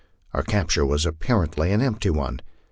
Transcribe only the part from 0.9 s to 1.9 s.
apparently an